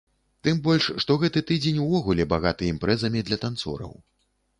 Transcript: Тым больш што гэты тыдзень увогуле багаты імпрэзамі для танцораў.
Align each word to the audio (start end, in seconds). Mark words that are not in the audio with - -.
Тым 0.45 0.59
больш 0.67 0.85
што 1.03 1.17
гэты 1.23 1.43
тыдзень 1.51 1.77
увогуле 1.83 2.25
багаты 2.33 2.71
імпрэзамі 2.73 3.19
для 3.29 3.37
танцораў. 3.45 3.93